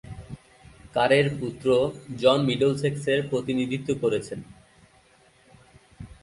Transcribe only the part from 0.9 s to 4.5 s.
কারের পুত্র জন মিডলসেক্সের প্রতিনিধিত্ব করেছেন।